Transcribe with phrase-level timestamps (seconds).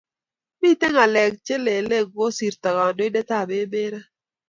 [0.61, 4.05] Miten ngalek che lele kosirto kandoitenab emet raa